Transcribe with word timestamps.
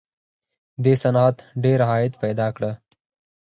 دې 0.83 0.93
صنعت 1.03 1.37
ډېر 1.63 1.79
عاید 1.89 2.13
پیدا 2.23 2.47
کړ 2.55 2.61